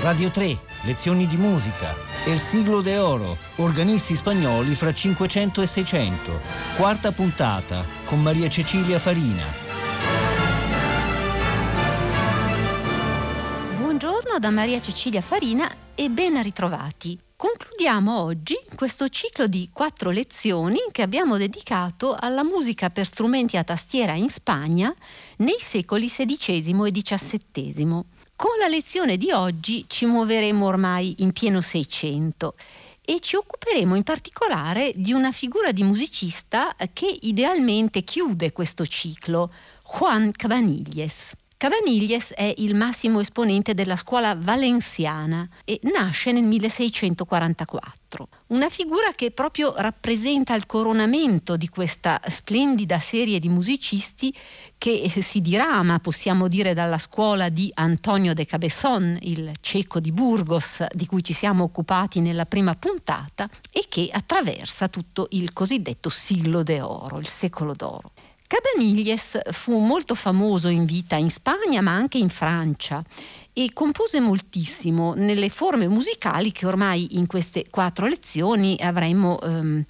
Radio 0.00 0.30
3, 0.30 0.56
lezioni 0.82 1.26
di 1.26 1.36
musica. 1.36 1.92
El 2.24 2.38
siglo 2.38 2.82
de 2.82 2.98
oro, 2.98 3.36
organisti 3.56 4.14
spagnoli 4.14 4.76
fra 4.76 4.94
500 4.94 5.60
e 5.60 5.66
600. 5.66 6.40
Quarta 6.76 7.10
puntata 7.10 7.84
con 8.04 8.22
Maria 8.22 8.48
Cecilia 8.48 9.00
Farina. 9.00 9.42
Buongiorno 13.76 14.38
da 14.38 14.50
Maria 14.50 14.80
Cecilia 14.80 15.20
Farina 15.20 15.68
e 15.96 16.08
ben 16.08 16.40
ritrovati. 16.44 17.18
Concludiamo 17.34 18.20
oggi 18.20 18.56
questo 18.76 19.08
ciclo 19.08 19.48
di 19.48 19.68
quattro 19.72 20.10
lezioni 20.10 20.78
che 20.92 21.02
abbiamo 21.02 21.36
dedicato 21.36 22.16
alla 22.16 22.44
musica 22.44 22.88
per 22.90 23.04
strumenti 23.04 23.56
a 23.56 23.64
tastiera 23.64 24.12
in 24.14 24.28
Spagna 24.28 24.94
nei 25.38 25.58
secoli 25.58 26.06
XVI 26.06 26.86
e 26.86 26.92
XVII. 26.92 28.04
Con 28.40 28.56
la 28.60 28.68
lezione 28.68 29.16
di 29.16 29.32
oggi 29.32 29.86
ci 29.88 30.06
muoveremo 30.06 30.64
ormai 30.64 31.12
in 31.18 31.32
pieno 31.32 31.60
Seicento 31.60 32.54
e 33.04 33.18
ci 33.18 33.34
occuperemo 33.34 33.96
in 33.96 34.04
particolare 34.04 34.92
di 34.94 35.10
una 35.10 35.32
figura 35.32 35.72
di 35.72 35.82
musicista 35.82 36.72
che 36.92 37.18
idealmente 37.22 38.02
chiude 38.02 38.52
questo 38.52 38.86
ciclo, 38.86 39.50
Juan 39.82 40.30
Cabanilles. 40.30 41.34
Cabanilles 41.58 42.34
è 42.34 42.54
il 42.58 42.76
massimo 42.76 43.18
esponente 43.18 43.74
della 43.74 43.96
scuola 43.96 44.36
valenziana 44.36 45.48
e 45.64 45.80
nasce 45.92 46.30
nel 46.30 46.44
1644. 46.44 48.28
Una 48.46 48.68
figura 48.68 49.10
che 49.16 49.32
proprio 49.32 49.74
rappresenta 49.76 50.54
il 50.54 50.66
coronamento 50.66 51.56
di 51.56 51.68
questa 51.68 52.20
splendida 52.28 52.98
serie 52.98 53.40
di 53.40 53.48
musicisti 53.48 54.32
che 54.78 55.12
si 55.20 55.40
dirama, 55.40 55.98
possiamo 55.98 56.46
dire, 56.46 56.74
dalla 56.74 56.96
scuola 56.96 57.48
di 57.48 57.72
Antonio 57.74 58.34
de 58.34 58.46
Cabezón, 58.46 59.18
il 59.22 59.50
cieco 59.60 59.98
di 59.98 60.12
Burgos, 60.12 60.86
di 60.92 61.06
cui 61.06 61.24
ci 61.24 61.32
siamo 61.32 61.64
occupati 61.64 62.20
nella 62.20 62.46
prima 62.46 62.76
puntata, 62.76 63.50
e 63.72 63.86
che 63.88 64.08
attraversa 64.12 64.86
tutto 64.86 65.26
il 65.30 65.52
cosiddetto 65.52 66.08
siglo 66.08 66.62
d'oro, 66.62 67.18
il 67.18 67.26
secolo 67.26 67.74
d'oro. 67.74 68.12
Cabanilles 68.48 69.38
fu 69.52 69.78
molto 69.78 70.14
famoso 70.14 70.68
in 70.68 70.86
vita 70.86 71.16
in 71.16 71.30
Spagna 71.30 71.82
ma 71.82 71.92
anche 71.92 72.18
in 72.18 72.30
Francia 72.30 73.04
e 73.52 73.70
compose 73.74 74.20
moltissimo 74.20 75.14
nelle 75.14 75.50
forme 75.50 75.86
musicali 75.86 76.50
che 76.50 76.64
ormai 76.64 77.18
in 77.18 77.26
queste 77.26 77.66
quattro 77.68 78.06
lezioni 78.06 78.78
avremmo 78.80 79.40
ehm, 79.40 79.84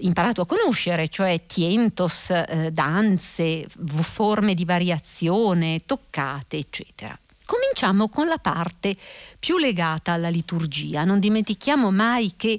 imparato 0.00 0.40
a 0.40 0.46
conoscere, 0.46 1.08
cioè 1.08 1.44
tientos, 1.46 2.30
eh, 2.30 2.70
danze, 2.72 3.66
forme 3.68 4.54
di 4.54 4.64
variazione, 4.64 5.82
toccate, 5.84 6.56
eccetera. 6.56 7.16
Cominciamo 7.44 8.08
con 8.08 8.28
la 8.28 8.38
parte 8.38 8.96
più 9.38 9.58
legata 9.58 10.12
alla 10.12 10.30
liturgia. 10.30 11.04
Non 11.04 11.18
dimentichiamo 11.18 11.90
mai 11.90 12.32
che 12.34 12.58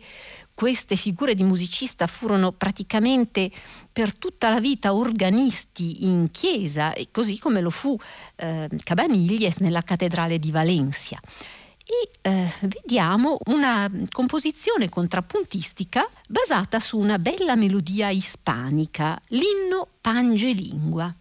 queste 0.54 0.96
figure 0.96 1.36
di 1.36 1.44
musicista 1.44 2.08
furono 2.08 2.52
praticamente 2.52 3.52
per 3.92 4.14
tutta 4.16 4.50
la 4.50 4.60
vita 4.60 4.94
organisti 4.94 6.06
in 6.06 6.30
chiesa, 6.32 6.94
così 7.12 7.40
come 7.40 7.62
lo 7.62 7.70
fu 7.70 7.98
eh, 8.36 8.70
Cabanilles 8.84 9.58
nella 9.58 9.82
cattedrale 9.82 10.40
di 10.40 10.52
Valencia. 10.52 11.20
E 11.86 12.10
eh, 12.22 12.54
vediamo 12.62 13.38
una 13.48 13.92
composizione 14.10 14.88
contrappuntistica 14.88 16.08
basata 16.30 16.80
su 16.80 16.98
una 16.98 17.20
bella 17.20 17.56
melodia 17.56 18.10
ispanica, 18.10 19.20
l'inno 19.28 19.88
Pangelingua. 20.00 21.14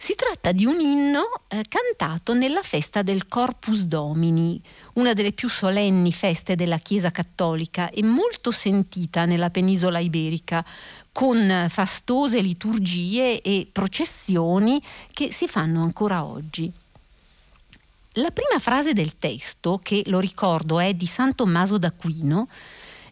Si 0.00 0.14
tratta 0.14 0.52
di 0.52 0.64
un 0.64 0.78
inno 0.78 1.24
eh, 1.48 1.64
cantato 1.68 2.32
nella 2.32 2.62
festa 2.62 3.02
del 3.02 3.26
Corpus 3.26 3.82
Domini, 3.82 4.62
una 4.92 5.12
delle 5.12 5.32
più 5.32 5.48
solenni 5.48 6.12
feste 6.12 6.54
della 6.54 6.78
Chiesa 6.78 7.10
cattolica 7.10 7.90
e 7.90 8.04
molto 8.04 8.52
sentita 8.52 9.24
nella 9.24 9.50
penisola 9.50 9.98
iberica, 9.98 10.64
con 11.10 11.66
fastose 11.68 12.40
liturgie 12.40 13.42
e 13.42 13.66
processioni 13.70 14.80
che 15.12 15.32
si 15.32 15.48
fanno 15.48 15.82
ancora 15.82 16.24
oggi. 16.24 16.72
La 18.12 18.30
prima 18.30 18.60
frase 18.60 18.92
del 18.92 19.18
testo, 19.18 19.80
che 19.82 20.04
lo 20.06 20.20
ricordo 20.20 20.78
è 20.78 20.94
di 20.94 21.06
San 21.06 21.34
Tommaso 21.34 21.76
d'Aquino, 21.76 22.46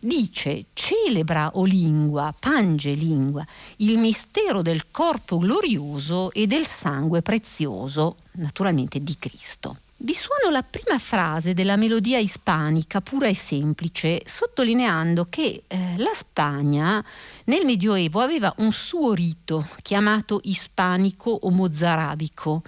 dice 0.07 0.67
celebra 0.73 1.51
o 1.55 1.65
lingua, 1.65 2.33
pange 2.39 2.93
lingua, 2.93 3.45
il 3.79 3.99
mistero 3.99 4.63
del 4.63 4.91
corpo 4.91 5.39
glorioso 5.39 6.33
e 6.33 6.47
del 6.47 6.65
sangue 6.65 7.23
prezioso, 7.23 8.17
naturalmente 8.33 9.03
di 9.03 9.17
Cristo. 9.19 9.79
Vi 9.99 10.15
suono 10.15 10.51
la 10.51 10.63
prima 10.63 10.99
frase 10.99 11.55
della 11.55 11.77
melodia 11.77 12.19
ispanica, 12.19 13.01
pura 13.01 13.29
e 13.29 13.35
semplice, 13.35 14.23
sottolineando 14.25 15.27
che 15.29 15.65
eh, 15.67 15.95
la 15.97 16.13
Spagna 16.13 17.03
nel 17.45 17.65
Medioevo 17.65 18.21
aveva 18.21 18.53
un 18.59 18.73
suo 18.73 19.15
rito 19.15 19.67
chiamato 19.81 20.41
ispanico 20.45 21.31
o 21.31 21.51
mozzarabico 21.51 22.63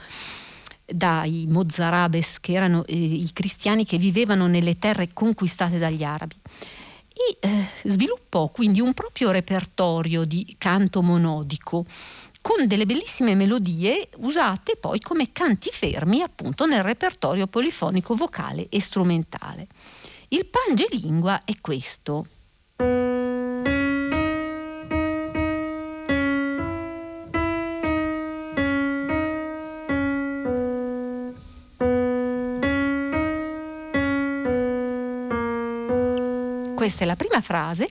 dai 0.91 1.44
mozzarabes 1.47 2.41
che 2.41 2.53
erano 2.55 2.82
eh, 2.87 2.97
i 2.97 3.28
cristiani 3.34 3.84
che 3.84 3.99
vivevano 3.99 4.47
nelle 4.47 4.78
terre 4.78 5.10
conquistate 5.12 5.78
dagli 5.78 6.03
arabi 6.03 6.34
e 7.19 7.37
eh, 7.41 7.67
sviluppò 7.84 8.49
quindi 8.49 8.81
un 8.81 8.95
proprio 8.95 9.31
repertorio 9.31 10.25
di 10.25 10.55
canto 10.59 11.03
monodico 11.03 11.84
con 12.41 12.67
delle 12.67 12.87
bellissime 12.87 13.34
melodie 13.34 14.09
usate 14.19 14.77
poi 14.77 15.01
come 15.01 15.33
canti 15.33 15.71
fermi 15.71 16.23
appunto 16.23 16.65
nel 16.65 16.83
repertorio 16.83 17.47
polifonico 17.47 18.15
vocale 18.15 18.69
e 18.71 18.81
strumentale. 18.81 19.67
Il 20.29 20.47
pangelingua 20.47 21.43
è 21.45 21.53
questo. 21.61 22.27
Questa 36.88 37.04
è 37.04 37.06
la 37.06 37.16
prima 37.16 37.43
frase. 37.43 37.91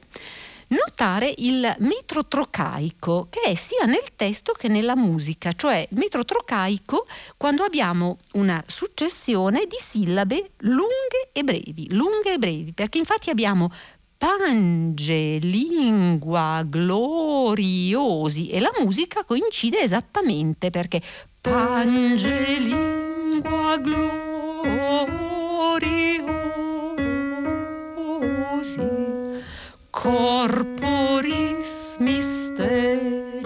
Notare 0.69 1.31
il 1.38 1.75
metro 1.81 2.25
trocaico 2.25 3.28
che 3.30 3.41
è 3.41 3.53
sia 3.53 3.85
nel 3.85 4.16
testo 4.16 4.53
che 4.53 4.69
nella 4.69 4.96
musica, 4.96 5.52
cioè 5.52 5.88
metro 5.91 6.25
trocaico 6.25 7.06
quando 7.38 7.63
abbiamo 7.63 8.18
una 8.34 8.63
successione 8.66 9.68
di 9.68 9.75
sillabe 9.78 10.53
lunghe 10.62 11.30
e 11.31 11.44
brevi, 11.44 11.94
lunghe 11.94 12.34
e 12.34 12.38
brevi, 12.40 12.74
perché 12.74 12.97
infatti 12.97 13.30
abbiamo 13.30 13.72
pange, 14.18 15.38
lingua, 15.38 16.64
gloriosi 16.66 18.50
e 18.50 18.59
la 18.59 18.72
musica 18.79 19.24
coincide 19.24 19.79
esattamente 19.81 20.72
perché 20.72 21.03
pange, 21.40 22.58
lingua, 22.58 23.78
gloriosi 23.78 25.28
corporis 29.89 31.95
mysterium. 32.00 33.45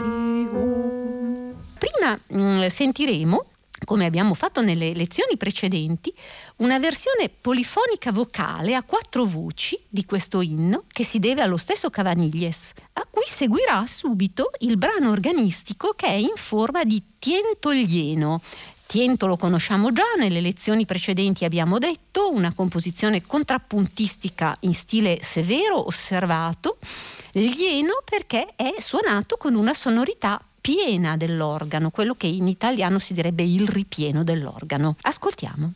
Prima 1.78 2.20
mh, 2.28 2.42
mm, 2.42 2.66
sentiremo 2.68 3.46
come 3.84 4.06
abbiamo 4.06 4.36
fatto 4.36 4.62
nelle 4.62 4.94
lezioni 4.94 5.38
precedenti, 5.38 6.14
una 6.58 6.78
versione 6.78 7.30
polifonica 7.30 8.12
vocale 8.12 8.76
a 8.76 8.84
quattro 8.84 9.26
voci 9.26 9.80
di 9.90 10.06
questo 10.06 10.42
inno 10.42 10.84
che 10.88 11.04
si 11.04 11.20
deve 11.20 11.42
allo 11.42 11.58
stesso 11.58 11.90
Cavaniglies, 11.90 12.74
a 12.94 13.08
cui 13.10 13.24
seguirà 13.26 13.84
subito 13.88 14.52
il 14.60 14.78
brano 14.78 15.10
organistico 15.10 15.94
che 15.96 16.08
è 16.08 16.16
in 16.16 16.36
forma 16.36 16.84
di 16.84 17.02
tientolieno, 17.18 18.42
Tiento 18.92 19.26
lo 19.26 19.38
conosciamo 19.38 19.94
già, 19.94 20.04
nelle 20.18 20.42
lezioni 20.42 20.86
precedenti 20.86 21.46
abbiamo 21.46 21.78
detto, 21.78 22.30
una 22.30 22.52
composizione 22.54 23.26
contrappuntistica 23.26 24.54
in 24.64 24.74
stile 24.74 25.20
severo, 25.22 25.88
osservato, 25.88 26.78
lieno 27.32 28.02
perché 28.04 28.50
è 28.58 28.74
suonato 28.80 29.38
con 29.38 29.56
una 29.56 29.74
sonorità 29.74 30.42
piena 30.60 31.16
dell'organo, 31.16 31.90
quello 31.90 32.16
che 32.16 32.28
in 32.28 32.48
italiano 32.48 33.00
si 33.00 33.14
direbbe 33.14 33.44
il 33.44 33.66
ripieno 33.66 34.26
dell'organo. 34.26 34.98
Ascoltiamo. 35.04 35.72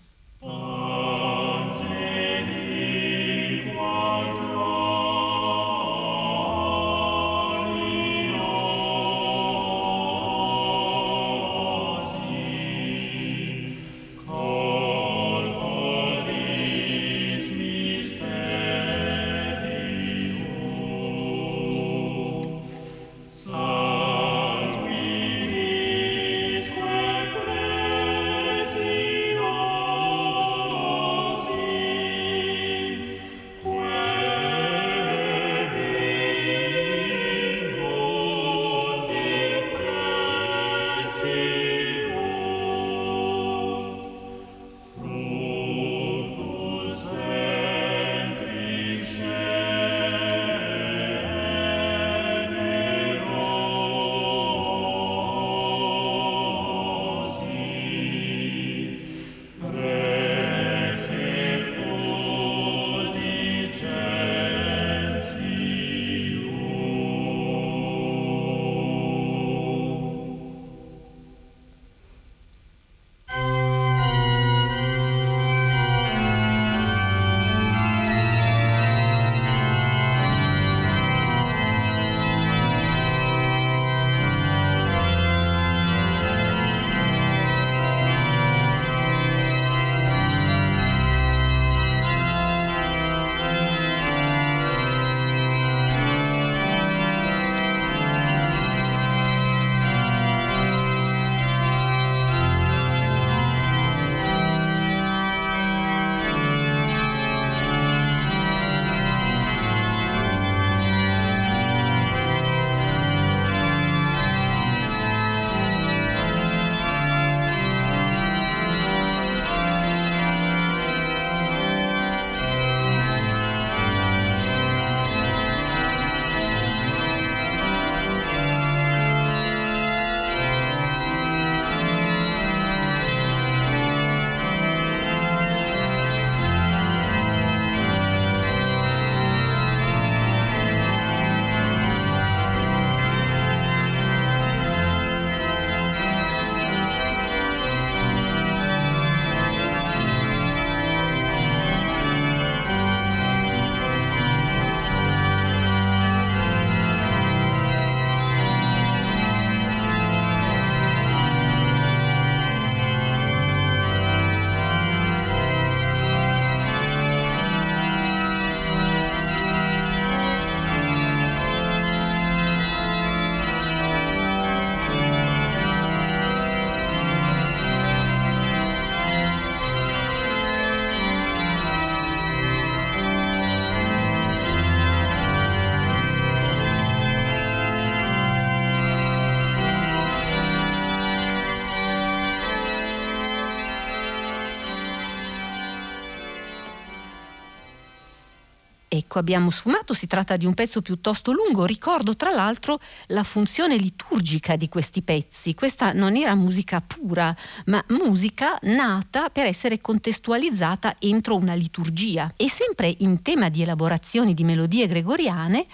Ecco, 198.95 199.19
abbiamo 199.19 199.49
sfumato, 199.49 199.93
si 199.93 200.07
tratta 200.07 200.37
di 200.37 200.45
un 200.45 200.53
pezzo 200.53 200.81
piuttosto 200.81 201.33
lungo, 201.33 201.65
ricordo 201.65 202.15
tra 202.15 202.31
l'altro 202.31 202.79
la 203.07 203.23
funzione 203.23 203.75
liturgica 203.75 204.55
di 204.55 204.69
questi 204.69 205.01
pezzi. 205.01 205.53
Questa 205.53 205.91
non 205.91 206.15
era 206.15 206.33
musica 206.33 206.79
pura, 206.79 207.35
ma 207.65 207.83
musica 207.89 208.57
nata 208.61 209.29
per 209.29 209.47
essere 209.47 209.81
contestualizzata 209.81 210.95
entro 210.99 211.35
una 211.35 211.55
liturgia. 211.55 212.31
E 212.37 212.49
sempre 212.49 212.93
in 212.99 213.21
tema 213.21 213.49
di 213.49 213.63
elaborazioni 213.63 214.33
di 214.33 214.45
melodie 214.45 214.87
gregoriane, 214.87 215.65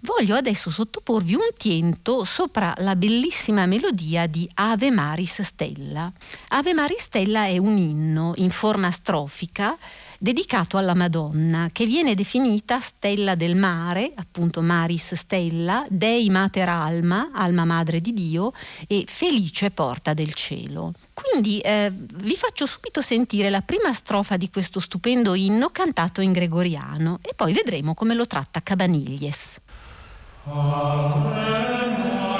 voglio 0.00 0.36
adesso 0.36 0.68
sottoporvi 0.68 1.34
un 1.34 1.48
tiento 1.56 2.24
sopra 2.24 2.74
la 2.80 2.94
bellissima 2.94 3.64
melodia 3.64 4.26
di 4.26 4.46
Ave 4.52 4.90
Maris 4.90 5.40
Stella. 5.40 6.12
Ave 6.48 6.74
Maris 6.74 7.04
Stella 7.04 7.46
è 7.46 7.56
un 7.56 7.78
inno 7.78 8.32
in 8.36 8.50
forma 8.50 8.90
strofica 8.90 9.74
dedicato 10.18 10.76
alla 10.78 10.94
Madonna, 10.94 11.68
che 11.72 11.86
viene 11.86 12.14
definita 12.14 12.80
stella 12.80 13.34
del 13.34 13.56
mare, 13.56 14.12
appunto 14.14 14.62
Maris 14.62 15.14
Stella, 15.14 15.84
Dei 15.88 16.28
Mater 16.30 16.68
Alma, 16.68 17.30
alma 17.32 17.64
madre 17.64 18.00
di 18.00 18.12
Dio, 18.12 18.52
e 18.86 19.04
felice 19.06 19.70
porta 19.70 20.14
del 20.14 20.34
cielo. 20.34 20.92
Quindi 21.14 21.58
eh, 21.60 21.90
vi 21.92 22.34
faccio 22.34 22.66
subito 22.66 23.00
sentire 23.00 23.50
la 23.50 23.62
prima 23.62 23.92
strofa 23.92 24.36
di 24.36 24.50
questo 24.50 24.80
stupendo 24.80 25.34
inno 25.34 25.70
cantato 25.70 26.20
in 26.20 26.32
gregoriano 26.32 27.18
e 27.22 27.32
poi 27.34 27.52
vedremo 27.52 27.94
come 27.94 28.14
lo 28.14 28.26
tratta 28.26 28.62
Cabaniglies. 28.62 29.60
Amen. 30.44 32.35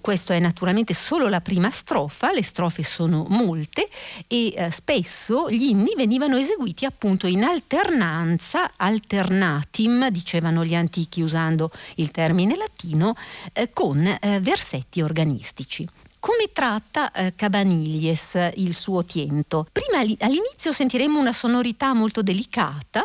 Questo 0.00 0.32
è 0.32 0.38
naturalmente 0.38 0.94
solo 0.94 1.28
la 1.28 1.40
prima 1.40 1.70
strofa, 1.70 2.32
le 2.32 2.42
strofe 2.42 2.82
sono 2.82 3.26
molte 3.28 3.88
e 4.28 4.52
eh, 4.54 4.70
spesso 4.70 5.50
gli 5.50 5.64
inni 5.68 5.94
venivano 5.96 6.36
eseguiti 6.36 6.84
appunto 6.84 7.26
in 7.26 7.44
alternanza, 7.44 8.72
alternatim, 8.76 10.08
dicevano 10.08 10.64
gli 10.64 10.74
antichi 10.74 11.22
usando 11.22 11.70
il 11.96 12.10
termine 12.10 12.56
latino, 12.56 13.14
eh, 13.52 13.70
con 13.72 14.00
eh, 14.04 14.40
versetti 14.40 15.02
organistici. 15.02 15.88
Come 16.20 16.50
tratta 16.52 17.10
eh, 17.10 17.34
Cabaniglies 17.34 18.52
il 18.54 18.74
suo 18.74 19.04
tiento? 19.04 19.66
Prima 19.72 19.98
all'inizio 19.98 20.70
sentiremo 20.70 21.18
una 21.18 21.32
sonorità 21.32 21.94
molto 21.94 22.22
delicata 22.22 23.04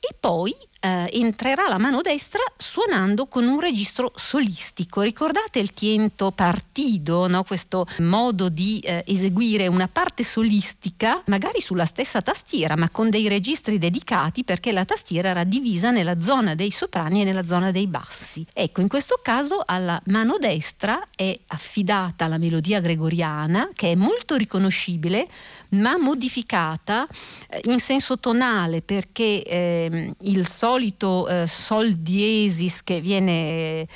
e 0.00 0.14
poi 0.18 0.54
eh, 0.80 1.08
entrerà 1.12 1.66
la 1.68 1.78
mano 1.78 2.00
destra 2.00 2.42
suonando 2.56 3.26
con 3.26 3.46
un 3.46 3.60
registro 3.60 4.12
solistico. 4.14 5.02
Ricordate 5.02 5.58
il 5.58 5.72
tiento 5.72 6.30
partido, 6.30 7.26
no? 7.26 7.42
questo 7.44 7.86
modo 7.98 8.48
di 8.48 8.80
eh, 8.80 9.02
eseguire 9.06 9.66
una 9.66 9.88
parte 9.88 10.22
solistica, 10.22 11.22
magari 11.26 11.60
sulla 11.60 11.86
stessa 11.86 12.22
tastiera, 12.22 12.76
ma 12.76 12.88
con 12.90 13.10
dei 13.10 13.28
registri 13.28 13.78
dedicati 13.78 14.44
perché 14.44 14.72
la 14.72 14.84
tastiera 14.84 15.30
era 15.30 15.44
divisa 15.44 15.90
nella 15.90 16.20
zona 16.20 16.54
dei 16.54 16.70
soprani 16.70 17.22
e 17.22 17.24
nella 17.24 17.44
zona 17.44 17.70
dei 17.70 17.86
bassi. 17.86 18.46
Ecco, 18.52 18.80
in 18.80 18.88
questo 18.88 19.20
caso 19.22 19.62
alla 19.64 20.00
mano 20.06 20.38
destra 20.38 21.02
è 21.14 21.38
affidata 21.48 22.28
la 22.28 22.38
melodia 22.38 22.80
gregoriana, 22.80 23.68
che 23.74 23.92
è 23.92 23.94
molto 23.94 24.36
riconoscibile 24.36 25.26
ma 25.70 25.98
modificata 25.98 27.06
eh, 27.48 27.60
in 27.64 27.80
senso 27.80 28.18
tonale 28.18 28.82
perché 28.82 29.42
eh, 29.42 30.14
il 30.20 30.46
solito 30.46 31.28
eh, 31.28 31.46
sol 31.46 31.92
diesis 31.92 32.82
che 32.82 33.00
viene 33.00 33.86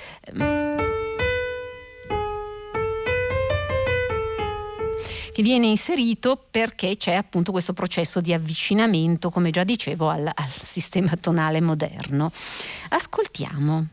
che 5.33 5.43
viene 5.43 5.67
inserito 5.67 6.43
perché 6.50 6.97
c'è 6.97 7.14
appunto 7.14 7.52
questo 7.52 7.73
processo 7.73 8.21
di 8.21 8.33
avvicinamento, 8.33 9.31
come 9.31 9.50
già 9.50 9.64
dicevo, 9.64 10.11
al, 10.11 10.31
al 10.33 10.50
sistema 10.50 11.12
tonale 11.19 11.61
moderno. 11.61 12.31
Ascoltiamo. 12.91 13.87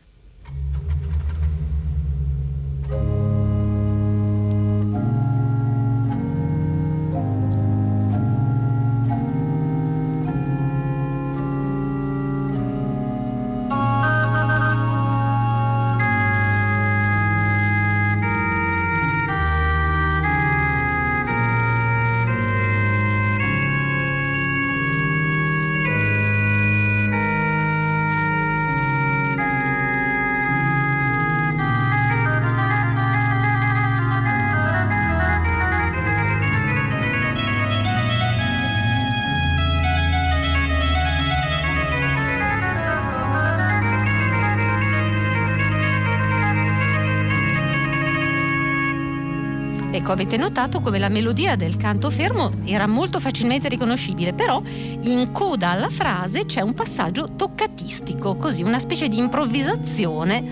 Ecco, 50.10 50.22
avete 50.22 50.36
notato 50.36 50.80
come 50.80 50.98
la 50.98 51.08
melodia 51.08 51.54
del 51.54 51.76
canto 51.76 52.10
fermo 52.10 52.50
era 52.64 52.88
molto 52.88 53.20
facilmente 53.20 53.68
riconoscibile, 53.68 54.32
però 54.32 54.60
in 55.02 55.30
coda 55.30 55.70
alla 55.70 55.88
frase 55.88 56.46
c'è 56.46 56.62
un 56.62 56.74
passaggio 56.74 57.36
toccatistico, 57.36 58.34
così 58.34 58.64
una 58.64 58.80
specie 58.80 59.06
di 59.06 59.18
improvvisazione 59.18 60.44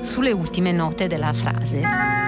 sulle 0.00 0.32
ultime 0.32 0.72
note 0.72 1.06
della 1.06 1.32
frase. 1.32 2.23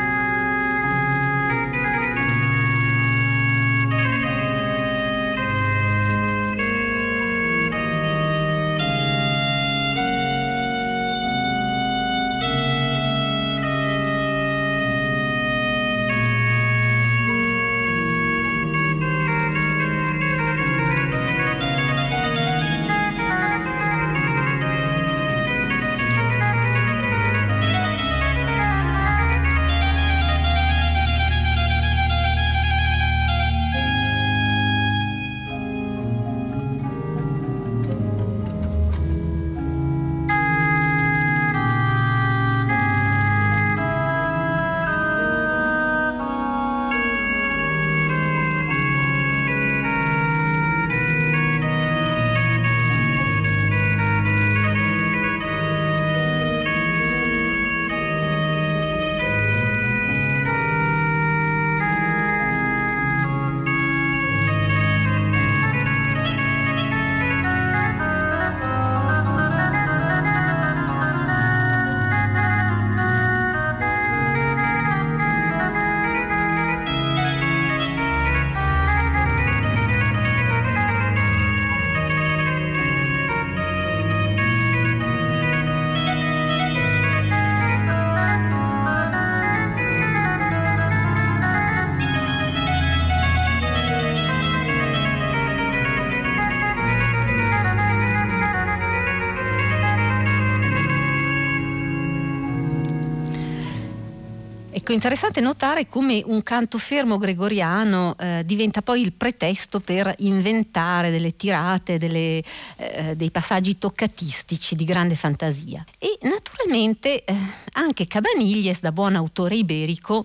Ecco, 104.86 104.94
interessante 104.94 105.40
notare 105.40 105.88
come 105.88 106.22
un 106.26 106.44
canto 106.44 106.78
fermo 106.78 107.18
gregoriano 107.18 108.14
eh, 108.20 108.42
diventa 108.44 108.82
poi 108.82 109.00
il 109.00 109.12
pretesto 109.12 109.80
per 109.80 110.14
inventare 110.18 111.10
delle 111.10 111.34
tirate, 111.34 111.98
delle, 111.98 112.40
eh, 112.76 113.16
dei 113.16 113.32
passaggi 113.32 113.78
toccatistici 113.78 114.76
di 114.76 114.84
grande 114.84 115.16
fantasia. 115.16 115.84
E 115.98 116.16
naturalmente 116.20 117.24
eh, 117.24 117.34
anche 117.72 118.06
Cabanilles, 118.06 118.78
da 118.78 118.92
buon 118.92 119.16
autore 119.16 119.56
iberico, 119.56 120.24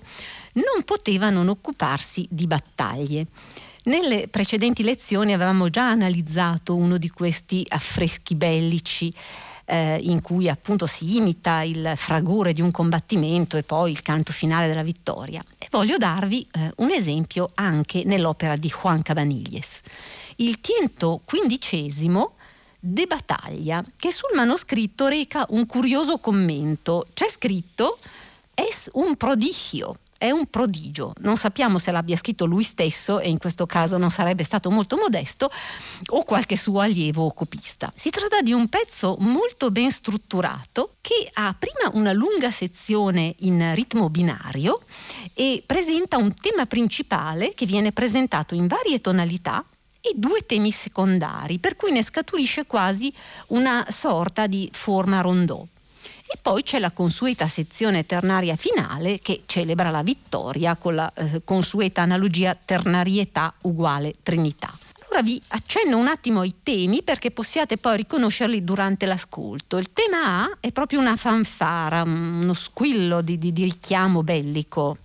non 0.53 0.84
poteva 0.86 1.32
non 1.32 1.48
occuparsi 1.48 2.27
di 2.30 2.46
battaglie. 2.46 3.25
Nelle 3.86 4.27
precedenti 4.27 4.84
lezioni 4.84 5.34
avevamo 5.34 5.70
già 5.72 5.89
analizzato 5.89 6.75
uno 6.75 7.00
di 7.00 7.10
questi 7.10 7.65
affreschi 7.68 8.36
bellici 8.36 9.12
eh, 9.72 10.00
in 10.01 10.22
cui 10.22 10.50
appunto 10.50 10.86
si 10.86 11.16
imita 11.16 11.62
il 11.62 11.94
fragore 11.96 12.51
di 12.51 12.60
un 12.60 12.72
combattimento 12.72 13.56
e 13.56 13.63
poi 13.63 13.92
il 13.92 14.01
canto 14.01 14.34
finale 14.34 14.68
della 14.68 14.84
vittoria. 14.84 15.42
E 15.58 15.68
voglio 15.72 15.96
darvi 15.96 16.46
eh, 16.51 16.74
un 16.78 16.92
esempio 16.92 17.51
anche 17.54 18.04
nell'opera 18.04 18.58
di 18.58 18.68
Juan 18.68 19.01
Cabanilles. 19.01 19.82
Il 20.38 20.60
tiento 20.60 21.22
quindicesimo 21.24 22.34
De 22.82 23.06
Battaglia, 23.06 23.82
che 23.96 24.12
sul 24.12 24.32
manoscritto 24.36 25.08
reca 25.08 25.46
un 25.50 25.66
curioso 25.66 26.18
commento. 26.18 27.06
C'è 27.13 27.30
scritto 27.30 27.98
es 28.56 28.90
un 28.94 29.16
prodigio, 29.16 29.98
è 30.22 30.30
un 30.30 30.46
prodigio. 30.46 31.13
Non 31.22 31.36
sappiamo 31.36 31.80
se 31.80 31.92
l'abbia 31.92 32.16
scritto 32.16 32.46
lui 32.46 32.62
stesso 32.62 33.20
e 33.20 33.28
in 33.28 33.40
questo 33.40 33.66
caso 33.66 33.98
non 33.98 34.12
sarebbe 34.12 34.44
stato 34.44 34.70
molto 34.70 34.96
modesto 34.96 35.50
o 36.10 36.24
qualche 36.24 36.56
suo 36.56 36.80
allievo 36.80 37.25
o 37.25 37.34
copista. 37.34 37.92
Si 37.96 38.12
tratta 38.12 38.42
di 38.42 38.54
un 38.54 38.70
pezzo 38.70 39.16
molto 39.18 39.72
ben 39.72 39.90
strutturato 39.90 40.98
che 41.01 41.28
ha 41.34 41.56
prima 41.58 41.90
una 41.98 42.12
lunga 42.12 42.51
sezione 42.51 43.34
in 43.40 43.74
ritmo 43.74 44.12
binario 44.12 44.82
e 45.34 45.63
presenta 45.66 46.18
un 46.18 46.32
tema 46.36 46.68
principale 46.68 47.56
che 47.56 47.66
viene 47.66 47.92
presentato 47.92 48.54
in 48.54 48.68
varie 48.68 49.01
tonalità 49.01 49.66
e 50.01 50.12
due 50.13 50.46
temi 50.46 50.70
secondari, 50.70 51.58
per 51.58 51.75
cui 51.75 51.92
ne 51.92 52.04
scaturisce 52.04 52.68
quasi 52.68 53.12
una 53.48 53.84
sorta 53.90 54.46
di 54.46 54.70
forma 54.72 55.22
rondò. 55.22 55.66
E 56.33 56.39
poi 56.41 56.63
c'è 56.63 56.79
la 56.79 56.91
consueta 56.91 57.45
sezione 57.50 58.05
ternaria 58.05 58.55
finale 58.55 59.19
che 59.19 59.41
celebra 59.45 59.89
la 59.89 60.01
vittoria 60.01 60.77
con 60.77 60.95
la 60.95 61.11
eh, 61.13 61.41
consueta 61.43 62.03
analogia 62.03 62.55
ternarietà 62.55 63.53
uguale 63.63 64.15
trinità. 64.23 64.71
Allora 65.09 65.23
vi 65.23 65.41
accenno 65.50 65.97
un 65.97 66.07
attimo 66.07 66.39
ai 66.39 66.53
temi 66.63 67.03
perché 67.03 67.31
possiate 67.31 67.75
poi 67.75 67.97
riconoscerli 67.97 68.63
durante 68.63 69.05
l'ascolto. 69.07 69.75
Il 69.77 69.91
tema 69.91 70.45
A 70.45 70.57
è 70.61 70.71
proprio 70.71 71.01
una 71.01 71.17
fanfara, 71.17 72.03
uno 72.03 72.53
squillo 72.53 73.19
di, 73.19 73.38
di, 73.38 73.51
di 73.51 73.63
richiamo 73.63 74.23
bellico. 74.23 74.97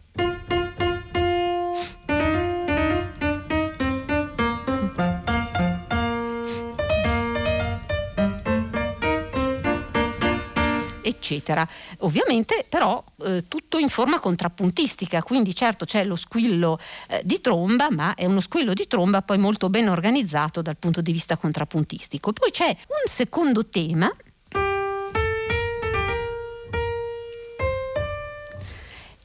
Eccetera. 11.26 11.66
Ovviamente 11.98 12.64
però 12.68 13.02
eh, 13.24 13.44
tutto 13.48 13.78
in 13.78 13.88
forma 13.88 14.20
contrappuntistica, 14.20 15.22
quindi 15.22 15.54
certo 15.54 15.84
c'è 15.84 16.04
lo 16.04 16.14
squillo 16.16 16.78
eh, 17.08 17.20
di 17.24 17.40
tromba, 17.40 17.90
ma 17.90 18.14
è 18.14 18.24
uno 18.24 18.40
squillo 18.40 18.72
di 18.72 18.86
tromba 18.86 19.22
poi 19.22 19.38
molto 19.38 19.68
ben 19.68 19.88
organizzato 19.88 20.62
dal 20.62 20.76
punto 20.76 21.00
di 21.00 21.10
vista 21.12 21.36
contrappuntistico. 21.36 22.32
Poi 22.32 22.50
c'è 22.50 22.68
un 22.68 23.06
secondo 23.06 23.66
tema 23.66 24.10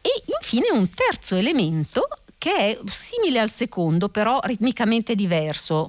e 0.04 0.24
infine 0.26 0.72
un 0.72 0.90
terzo 0.90 1.36
elemento 1.36 2.08
che 2.40 2.56
è 2.56 2.80
simile 2.86 3.40
al 3.40 3.52
secondo, 3.52 4.10
però 4.10 4.40
ritmicamente 4.42 5.14
diverso. 5.14 5.86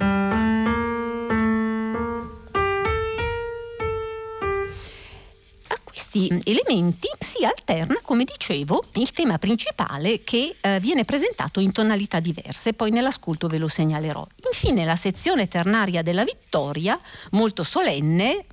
Questi 6.13 6.43
elementi 6.45 7.09
si 7.19 7.43
alterna, 7.43 7.99
come 8.03 8.25
dicevo, 8.25 8.85
il 8.97 9.11
tema 9.13 9.39
principale 9.39 10.21
che 10.23 10.55
eh, 10.61 10.79
viene 10.79 11.07
presentato 11.07 11.59
in 11.59 11.73
tonalità 11.73 12.21
diverse, 12.21 12.75
poi 12.75 12.91
nell'ascolto 12.91 13.49
ve 13.49 13.57
lo 13.57 13.69
segnalerò. 13.69 14.27
Infine 14.47 14.85
la 14.85 14.97
sezione 14.97 15.49
ternaria 15.49 16.03
della 16.03 16.25
vittoria, 16.25 17.01
molto 17.31 17.63
solenne. 17.63 18.45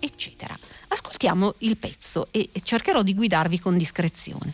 eccetera. 0.00 0.56
Ascoltiamo 0.88 1.54
il 1.58 1.76
pezzo 1.76 2.26
e 2.30 2.48
cercherò 2.62 3.02
di 3.02 3.14
guidarvi 3.14 3.58
con 3.60 3.76
discrezione. 3.76 4.52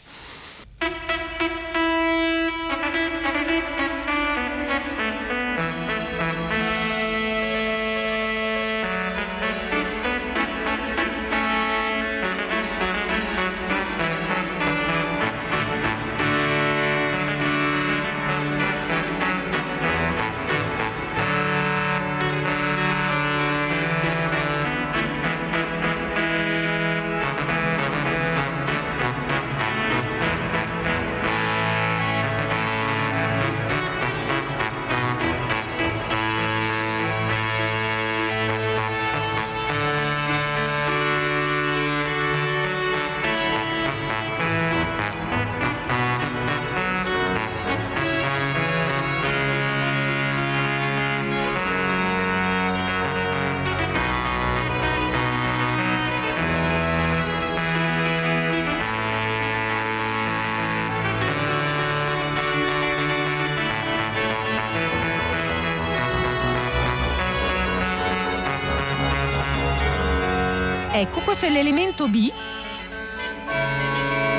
Ecco, 70.95 71.21
questo 71.21 71.47
è 71.47 71.51
l'elemento 71.51 72.07
B. 72.07 72.31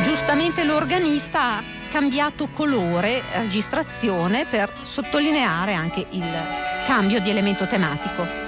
Giustamente 0.03 0.63
l'organista 0.63 1.57
ha 1.57 1.63
cambiato 1.89 2.47
colore, 2.47 3.23
registrazione, 3.37 4.45
per 4.45 4.71
sottolineare 4.83 5.73
anche 5.73 6.05
il 6.11 6.31
cambio 6.85 7.19
di 7.21 7.31
elemento 7.31 7.65
tematico. 7.65 8.42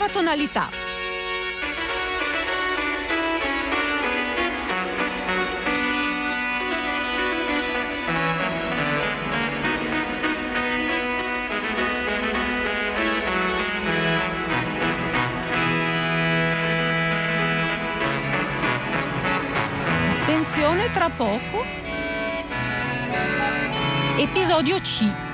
Un'altra 0.00 0.08
tonalità. 0.08 0.70
Attenzione 20.22 20.90
tra 20.90 21.10
poco. 21.10 21.64
Episodio 24.16 24.78
C. 24.80 25.29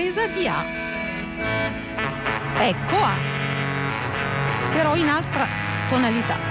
ripresa 0.00 0.26
di 0.28 0.48
A. 0.48 0.64
Ecco 2.58 2.96
A, 2.96 3.14
però 4.72 4.96
in 4.96 5.08
altra 5.08 5.46
tonalità. 5.88 6.49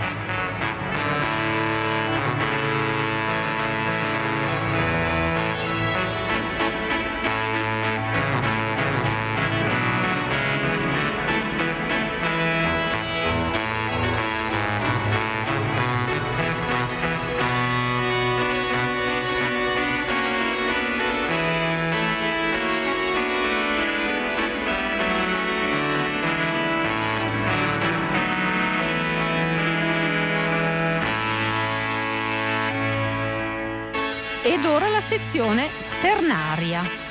Ed 34.49 34.65
ora 34.65 34.89
la 34.89 34.99
sezione 34.99 35.69
ternaria. 36.01 37.09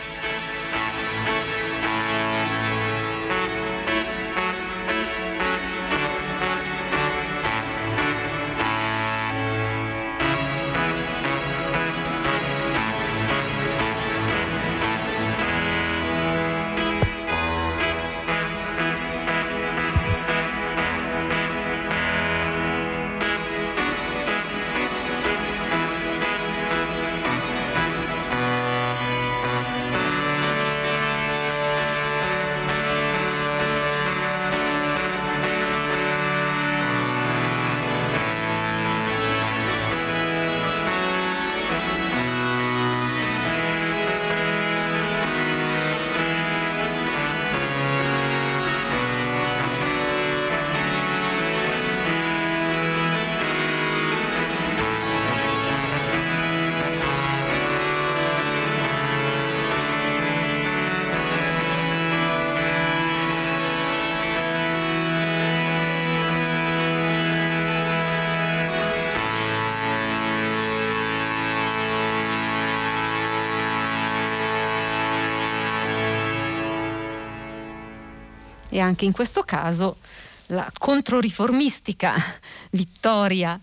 E 78.79 78.81
anche 78.81 79.05
in 79.05 79.13
questo 79.13 79.43
caso 79.43 79.97
la 80.49 80.71
controriformistica 80.79 82.15
vittoria 82.71 83.61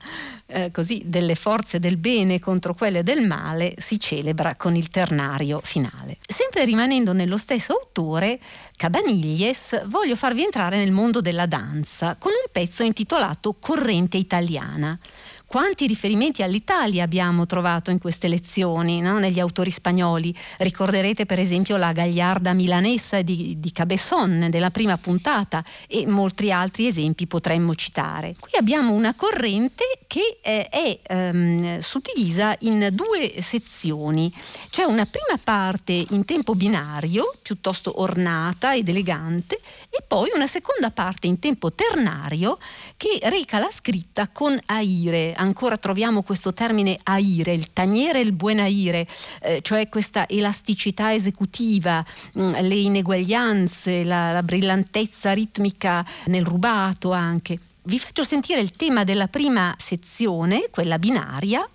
eh, 0.48 0.70
così, 0.72 1.02
delle 1.06 1.34
forze 1.34 1.80
del 1.80 1.98
bene 1.98 2.40
contro 2.40 2.76
quelle 2.76 3.02
del 3.02 3.26
male 3.26 3.74
si 3.78 4.00
celebra 4.00 4.56
con 4.56 4.76
il 4.76 4.90
ternario 4.90 5.60
finale. 5.64 6.18
Sempre 6.28 6.66
rimanendo 6.66 7.14
nello 7.14 7.38
stesso 7.38 7.74
autore, 7.74 8.40
Cabaniglies, 8.76 9.88
voglio 9.88 10.16
farvi 10.16 10.44
entrare 10.44 10.78
nel 10.78 10.92
mondo 10.92 11.22
della 11.22 11.48
danza 11.48 12.16
con 12.20 12.32
un 12.32 12.52
pezzo 12.52 12.84
intitolato 12.84 13.56
Corrente 13.60 14.18
italiana 14.18 14.98
quanti 15.46 15.88
riferimenti 15.88 16.44
all'Italia 16.44 17.04
abbiamo 17.04 17.46
trovato 17.46 17.92
in 17.92 18.00
queste 18.00 18.28
lezioni, 18.28 19.02
no? 19.02 19.20
negli 19.20 19.40
autori 19.40 19.70
spagnoli. 19.70 20.36
Ricorderete 20.58 21.26
per 21.26 21.40
esempio 21.40 21.78
la 21.78 21.92
Gagliarda 21.92 22.54
milanesa 22.54 23.22
di, 23.22 23.56
di 23.60 23.72
Cabesson 23.72 24.48
della 24.50 24.72
prima 24.72 24.98
puntata 24.98 25.64
e 25.88 26.06
molti 26.08 26.52
altri 26.52 26.88
esempi 26.88 27.28
potremmo 27.28 27.76
citare. 27.76 28.36
Qui 28.40 28.52
abbiamo 28.58 28.94
una 28.94 29.14
corrente 29.14 29.84
che 30.08 30.40
eh, 30.42 30.68
è 30.70 31.00
ehm, 31.04 31.80
suddivisa 31.80 32.56
in 32.62 32.90
due 32.92 33.42
sezioni. 33.42 34.32
C'è 34.70 34.84
una 34.84 35.06
prima 35.06 35.40
parte 35.44 36.06
in 36.10 36.26
tempo 36.26 36.56
binario, 36.56 37.34
piuttosto 37.42 38.02
ornata 38.02 38.74
ed 38.74 38.90
elegante, 38.90 39.60
e 39.90 40.04
poi 40.06 40.30
una 40.34 40.48
seconda 40.48 40.92
parte 40.92 41.28
in 41.28 41.40
tempo 41.40 41.72
ternario 41.72 42.58
che 42.98 43.20
reca 43.24 43.60
la 43.60 43.72
scritta 43.72 44.30
con 44.30 44.58
aire. 44.68 45.34
Ancora 45.36 45.78
troviamo 45.78 46.22
questo 46.22 46.54
termine 46.54 46.98
aire, 47.04 47.54
il 47.54 47.74
taniere 47.74 48.20
e 48.20 48.24
il 48.24 48.32
buon 48.32 48.60
aire, 48.60 49.08
eh, 49.42 49.60
cioè 49.62 49.90
questa 49.90 50.28
elasticità 50.28 51.14
esecutiva, 51.14 52.04
mh, 52.34 52.42
mm, 52.42 52.54
le 52.62 52.76
ineguaglianze, 52.76 54.04
la, 54.04 54.32
la 54.32 54.44
brillantezza 54.44 55.34
ritmica 55.34 56.06
nel 56.26 56.46
rubato 56.46 57.12
anche. 57.12 57.60
Vi 57.84 58.00
faccio 58.00 58.24
sentire 58.24 58.62
il 58.62 58.72
tema 58.72 59.04
della 59.04 59.28
prima 59.28 59.76
sezione, 59.78 60.70
quella 60.72 60.98
binaria, 60.98 61.68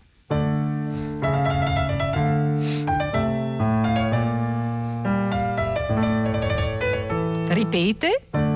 Ripete. 7.52 8.49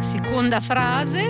Seconda 0.00 0.60
frase. 0.60 1.20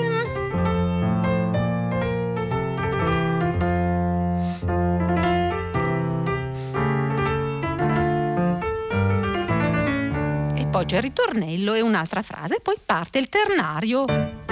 E 10.54 10.66
poi 10.66 10.84
c'è 10.84 10.96
il 10.96 11.02
ritornello 11.02 11.74
e 11.74 11.80
un'altra 11.80 12.22
frase, 12.22 12.60
poi 12.60 12.76
parte 12.84 13.18
il 13.18 13.28
ternario. 13.28 14.44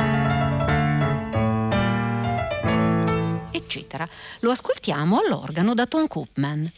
eccetera. 3.75 4.09
Lo 4.41 4.51
ascoltiamo 4.51 5.19
all'organo 5.19 5.75
da 5.75 5.87
Tom 5.87 6.07
Koopman. 6.07 6.71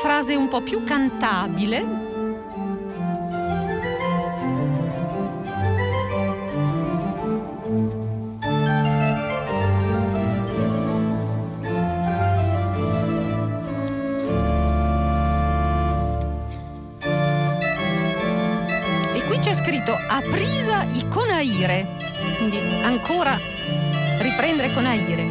Frase 0.00 0.34
un 0.34 0.48
po' 0.48 0.62
più 0.62 0.82
cantabile. 0.82 1.76
E 19.12 19.24
qui 19.26 19.38
c'è 19.38 19.52
scritto 19.52 19.94
Aprisa 20.08 20.82
i 20.92 21.06
Conaire, 21.08 21.86
quindi 22.38 22.56
ancora 22.82 23.38
riprendere 24.18 24.72
Conaire. 24.72 25.22
Ecco, 25.22 25.29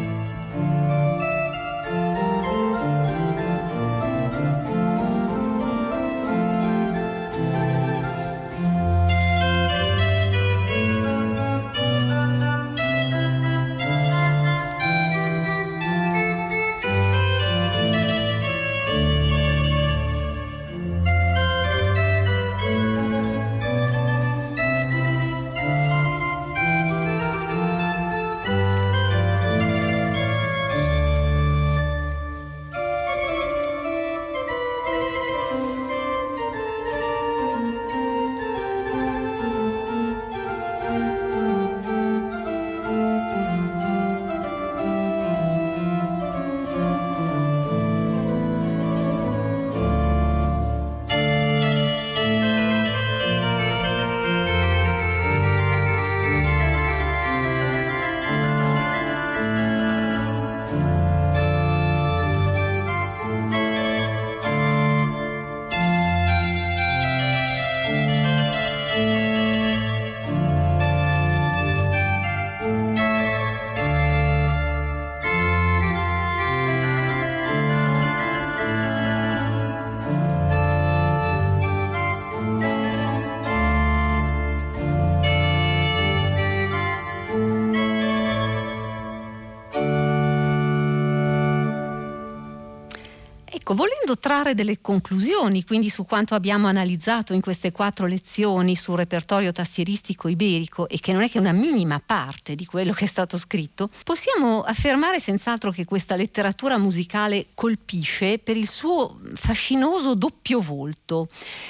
volendo 93.80 94.18
trarre 94.18 94.56
delle 94.56 94.82
conclusioni 94.82 95.64
quindi 95.64 95.90
su 95.90 96.06
quanto 96.06 96.36
abbiamo 96.36 96.68
analizzato 96.68 97.32
in 97.32 97.40
queste 97.40 97.72
quattro 97.72 98.08
lezioni 98.08 98.76
sul 98.76 98.98
repertorio 98.98 99.54
tastieristico 99.54 100.28
iberico 100.28 100.90
e 100.90 101.00
che 101.00 101.14
non 101.14 101.24
è 101.24 101.30
che 101.30 101.40
una 101.40 101.54
minima 101.54 102.02
parte 102.06 102.56
di 102.56 102.66
quello 102.66 102.92
che 102.92 103.06
è 103.06 103.08
stato 103.08 103.38
scritto, 103.38 103.90
possiamo 104.04 104.64
affermare 104.64 105.18
senz'altro 105.22 105.72
che 105.72 105.86
questa 105.86 106.18
letteratura 106.18 106.78
musicale 106.78 107.48
colpisce 107.54 108.38
per 108.38 108.58
il 108.58 108.68
suo 108.68 109.18
fascinoso 109.36 110.14
doppio 110.14 110.60
volto, 110.60 111.30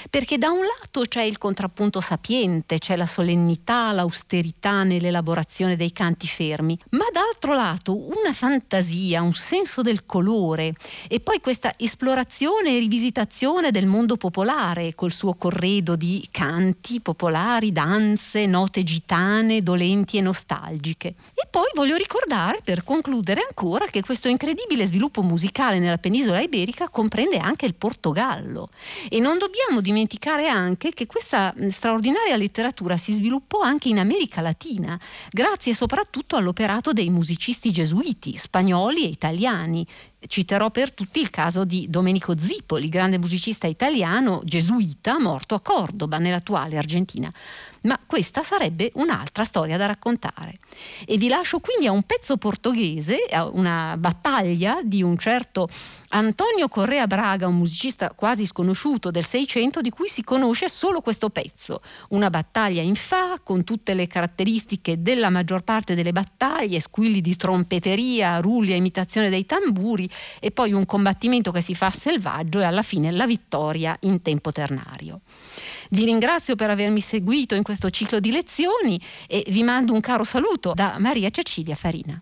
perché 0.10 0.40
da 0.40 0.50
un 0.50 0.62
lato 0.64 1.02
c'è 1.02 1.22
il 1.22 1.38
contrappunto 1.38 2.02
sapiente, 2.02 2.80
c'è 2.80 2.96
la 2.96 3.06
solennità, 3.06 3.92
l'austerità 3.92 4.84
nell'elaborazione 4.84 5.76
dei 5.76 5.92
canti 5.92 6.26
fermi, 6.26 6.80
ma 6.92 7.06
d'altro 7.14 7.54
lato 7.54 7.96
una 8.18 8.34
fantasia, 8.34 9.22
un 9.22 9.36
senso 9.36 9.84
del 9.84 10.06
colore 10.06 10.74
e 11.08 11.20
poi 11.20 11.40
questa 11.40 11.72
esplorazione 12.00 12.78
e 12.78 12.80
rivisitazione 12.80 13.72
del 13.72 13.86
mondo 13.86 14.16
popolare 14.16 14.96
col 14.96 15.12
suo 15.12 15.34
corredo 15.34 15.98
di 15.98 16.26
canti 16.32 17.02
popolari, 17.02 17.74
danze, 17.74 18.46
note 18.46 18.84
gitane, 18.84 19.62
dolenti 19.62 20.16
e 20.16 20.22
nostalgiche. 20.22 21.10
E 21.34 21.46
poi 21.52 21.66
voglio 21.76 21.98
ricordare, 21.98 22.62
per 22.64 22.86
concludere 22.86 23.42
ancora, 23.46 23.86
che 23.88 24.02
questo 24.02 24.30
incredibile 24.30 24.86
sviluppo 24.86 25.22
musicale 25.24 25.80
nella 25.80 25.98
penisola 25.98 26.40
iberica 26.40 26.88
comprende 26.88 27.38
anche 27.38 27.66
il 27.66 27.74
Portogallo. 27.74 28.70
E 29.10 29.20
non 29.20 29.38
dobbiamo 29.38 29.82
dimenticare 29.82 30.48
anche 30.48 30.94
che 30.94 31.06
questa 31.06 31.54
straordinaria 31.68 32.38
letteratura 32.38 32.96
si 32.96 33.12
sviluppò 33.12 33.60
anche 33.60 33.90
in 33.90 34.00
America 34.00 34.40
Latina, 34.40 34.98
grazie 35.32 35.74
soprattutto 35.74 36.38
all'operato 36.38 36.94
dei 36.94 37.10
musicisti 37.10 37.74
gesuiti, 37.74 38.38
spagnoli 38.38 39.04
e 39.04 39.10
italiani, 39.10 39.86
Citerò 40.28 40.70
per 40.70 40.94
tutti 40.94 41.22
il 41.22 41.30
caso 41.30 41.64
di 41.64 41.88
Domenico 41.90 42.38
Zipoli, 42.38 42.90
grande 42.90 43.18
musicista 43.18 43.68
italiano 43.68 44.42
gesuita 44.44 45.18
morto 45.18 45.56
a 45.56 45.62
Cordoba, 45.62 46.18
nell'attuale 46.18 46.78
Argentina 46.78 47.32
ma 47.82 48.00
questa 48.06 48.44
sarebbe 48.44 48.92
un'altra 48.96 49.44
storia 49.44 49.78
da 49.78 49.86
raccontare. 49.86 50.60
E 51.06 51.18
vi 51.18 51.28
lascio 51.28 51.60
quindi 51.60 51.88
a 51.88 51.92
un 51.92 52.04
pezzo 52.04 52.38
portoghese, 52.38 53.18
a 53.32 53.46
una 53.46 53.96
battaglia 53.98 54.80
di 54.84 55.02
un 55.02 55.18
certo 55.18 55.70
Antonio 56.12 56.68
Correa 56.70 57.06
Braga, 57.06 57.46
un 57.46 57.58
musicista 57.58 58.12
quasi 58.16 58.48
sconosciuto 58.48 59.12
del 59.12 59.24
Seicento, 59.24 59.80
di 59.80 59.92
cui 59.92 60.08
si 60.08 60.24
conosce 60.24 60.68
solo 60.68 61.02
questo 61.02 61.30
pezzo. 61.30 61.82
Una 62.10 62.32
battaglia 62.32 62.82
in 62.82 62.96
fa, 62.96 63.40
con 63.44 63.64
tutte 63.64 63.94
le 63.94 64.08
caratteristiche 64.08 65.04
della 65.04 65.30
maggior 65.30 65.62
parte 65.62 65.94
delle 65.94 66.12
battaglie, 66.12 66.80
squilli 66.80 67.22
di 67.22 67.36
trompeteria, 67.36 68.40
rulli 68.40 68.74
a 68.74 68.76
imitazione 68.76 69.30
dei 69.30 69.46
tamburi, 69.46 70.10
e 70.40 70.50
poi 70.50 70.74
un 70.74 70.86
combattimento 70.86 71.52
che 71.52 71.62
si 71.62 71.76
fa 71.76 71.92
selvaggio 71.92 72.60
e 72.60 72.64
alla 72.64 72.82
fine 72.82 73.12
la 73.12 73.28
vittoria 73.28 73.96
in 74.02 74.24
tempo 74.24 74.52
ternario. 74.52 75.20
Vi 75.92 76.06
ringrazio 76.06 76.56
per 76.56 76.70
avermi 76.70 77.02
seguito 77.02 77.56
in 77.56 77.64
questo 77.64 77.90
ciclo 77.90 78.20
di 78.20 78.32
lezioni 78.32 79.00
e 79.28 79.44
vi 79.48 79.64
mando 79.64 79.94
un 79.94 80.02
caro 80.02 80.24
saluto 80.24 80.74
da 80.74 80.98
Maria 81.00 81.30
Cecilia 81.32 81.74
Farina. 81.74 82.22